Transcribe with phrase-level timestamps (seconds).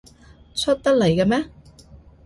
[0.55, 1.47] 出得嚟喇咩？